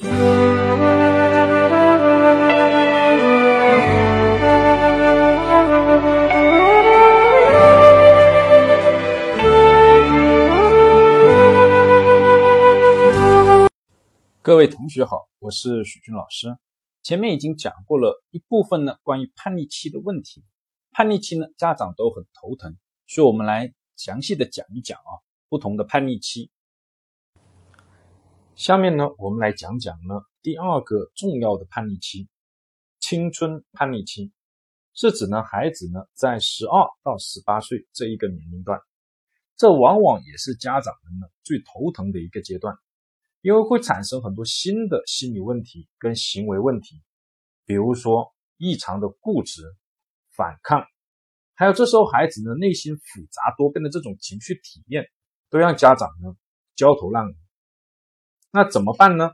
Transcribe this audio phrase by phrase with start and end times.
[0.00, 0.06] 各
[14.56, 16.56] 位同学好，我是许军老师。
[17.02, 20.42] 前面已经讲过了一部分呢，关于叛逆期的问题。
[20.92, 22.74] 叛逆期呢，家长都很头疼，
[23.06, 25.20] 所以我们来详细的讲一讲啊，
[25.50, 26.50] 不同的叛逆期。
[28.60, 32.28] 下面呢，我们来讲讲呢，第二个重要的叛逆期——
[33.00, 34.32] 青春叛逆期，
[34.92, 38.78] 是指呢，孩子呢在十二到十八岁这一个年龄段，
[39.56, 42.76] 这往往也是家长们呢最头疼的一个阶段。
[43.40, 47.00] 因为会产生很多新的心理问题跟行为问题，
[47.64, 49.62] 比如说异常的固执、
[50.36, 50.84] 反抗，
[51.54, 55.06] 还有这时候孩子呢内心复杂多变的这种情绪体验，
[55.48, 56.36] 都让家长呢
[56.76, 57.32] 焦头烂额。
[58.50, 59.30] 那怎么办呢？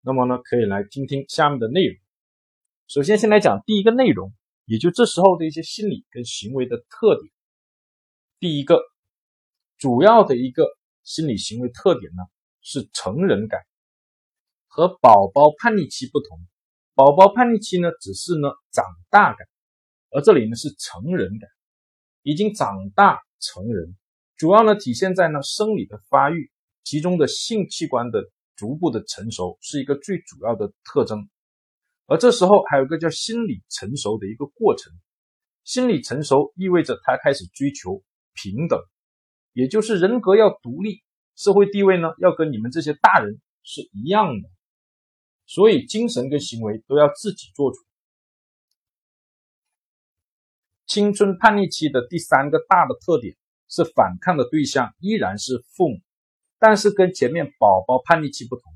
[0.00, 1.96] 那么呢，可以来听听下面的内容。
[2.86, 4.32] 首先，先来讲第一个内容，
[4.64, 7.32] 也就这时候的一些心理跟行为的特点。
[8.38, 8.80] 第一个
[9.76, 10.64] 主要的一个
[11.02, 12.22] 心理行为特点呢。
[12.60, 13.62] 是成人感，
[14.66, 16.38] 和宝宝叛逆期不同。
[16.92, 19.48] 宝宝叛逆期呢，只是呢长大感，
[20.10, 21.48] 而这里呢是成人感，
[22.22, 23.96] 已经长大成人，
[24.36, 26.50] 主要呢体现在呢生理的发育，
[26.84, 31.30] 其中的性器官的逐步的成熟是一个最主要的特征。
[32.04, 34.92] 而这时候还有个叫心理成熟的一个过程，
[35.64, 38.02] 心理成熟意味着他开始追求
[38.34, 38.78] 平等，
[39.52, 41.02] 也就是人格要独立。
[41.36, 44.48] 社会地位呢，要跟你们这些大人是一样的，
[45.46, 47.78] 所以精神跟行为都要自己做主。
[50.86, 53.36] 青春叛逆期的第三个大的特点
[53.68, 56.00] 是反抗的对象依然是父母，
[56.58, 58.72] 但是跟前面宝宝叛逆期不同，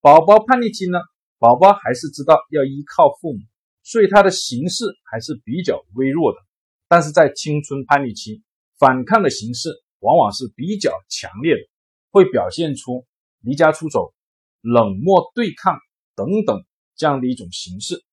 [0.00, 0.98] 宝宝叛逆期呢，
[1.38, 3.38] 宝宝还是知道要依靠父母，
[3.82, 6.38] 所以他的形式还是比较微弱的，
[6.88, 8.42] 但是在青春叛逆期，
[8.78, 11.60] 反抗的形式往往是比较强烈的。
[12.14, 13.06] 会表现出
[13.40, 14.12] 离家出走、
[14.60, 15.78] 冷漠对抗
[16.14, 16.62] 等等
[16.94, 18.04] 这样的一种形式。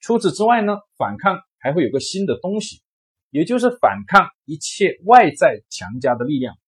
[0.00, 2.82] 除此之外呢，反抗还会有个新的东西，
[3.30, 6.58] 也就是反抗一切外在强加的力量。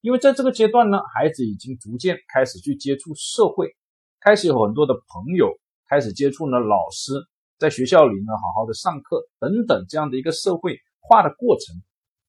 [0.00, 3.74] 因为在这个阶段呢，孩子已经逐渐开始去接触社会，
[4.20, 5.58] 开始有很多的朋友，
[5.88, 7.12] 开始接触呢老师，
[7.58, 11.74] 在学校里呢好好的上课等等这样的一个社会化的过程，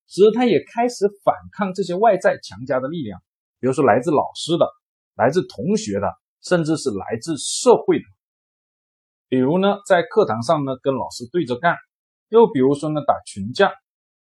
[0.08, 3.22] 使得他也开始反抗这些外在强加的力量。
[3.60, 4.68] 比如说来自老师的、
[5.16, 6.08] 来自同学的，
[6.44, 8.06] 甚至是来自社会的。
[9.30, 11.76] 比如呢，在课堂上呢跟老师对着干，
[12.30, 13.74] 又比如说呢打群架，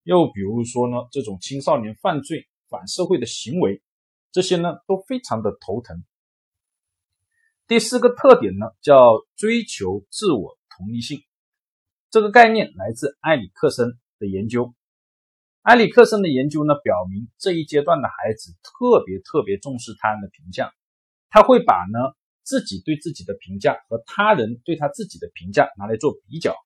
[0.04, 3.82] 又比如说呢这种青少年犯罪反社会的行为，
[4.32, 6.02] 这些呢都非常的头疼。
[7.68, 8.96] 第四个特点呢叫
[9.36, 11.22] 追求自我同一性，
[12.10, 14.74] 这个概念来自埃里克森的研究。
[15.62, 20.72] 埃里克森的研究呢，表明这一阶段的孩子特别特别重视他人的评价，
[21.30, 21.98] 他会把呢
[22.42, 26.56] 自己对自己的评价和他人对他自己的评价拿来做比较，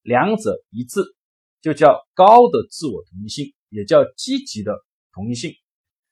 [0.00, 1.02] 两者一致
[1.60, 4.82] 就叫高的自我同一性，也叫积极的
[5.18, 5.52] 同一性。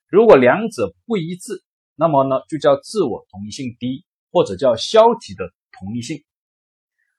[0.09, 1.62] 如果两者不一致，
[1.94, 6.25] 那么呢就叫自我同一性低，或者叫消极的同一性。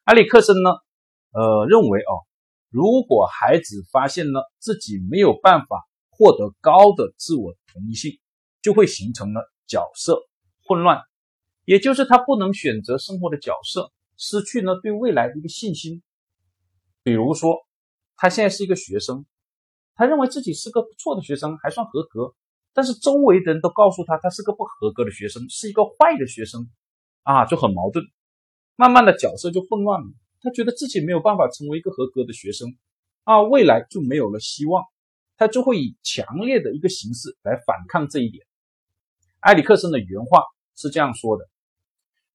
[0.03, 0.72] 埃里克森呢，
[1.31, 2.28] 呃认为哦。
[2.70, 8.19] 如果孩子发现呢自己没有办法获得高的自我同一性，
[8.62, 10.19] 就会形成了角色
[10.66, 11.02] 混乱，
[11.64, 16.04] 也就是他不能选择生活的角色，失去呢对未来的一个信心。
[17.04, 17.56] 比如说，
[18.18, 19.25] 他现在是一个学生，
[19.97, 22.35] 他认为自己是个不错的学生，还算合格，
[22.72, 26.69] 但是周围的人都告诉他他是个不合格的学生，是一个坏的学生，
[27.24, 28.06] 啊，就很矛盾，
[28.75, 30.07] 慢慢的角色就混乱了。
[30.40, 32.78] 他觉得自己没有办法成为一个合格的学生，
[33.24, 34.86] 啊，未来就没有了希望，
[35.36, 38.46] 他就会以强烈的一个形式来反抗这一点。
[39.40, 40.44] 埃里克森的原话
[40.75, 41.46] 是这样说的：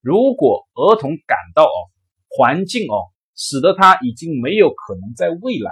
[0.01, 1.79] 如果儿童感到哦，
[2.27, 5.71] 环境哦，使得他已经没有可能在未来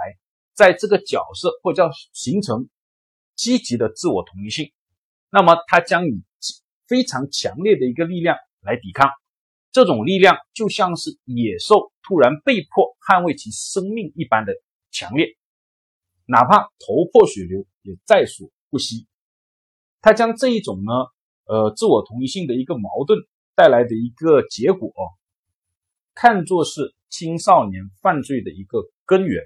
[0.54, 2.68] 在这个角色或叫形成
[3.34, 4.72] 积极的自我同一性，
[5.30, 6.22] 那么他将以
[6.86, 9.10] 非常强烈的一个力量来抵抗。
[9.70, 14.52] 这种力量就像是野兽突然被迫捍卫其生命一般的
[14.90, 15.36] 强烈，
[16.26, 19.06] 哪怕头破血流也在所不惜。
[20.02, 20.92] 他将这一种呢，
[21.44, 23.18] 呃，自我同一性的一个矛盾
[23.54, 24.92] 带来的一个结果，
[26.14, 29.42] 看作是青少年犯罪的一个根源。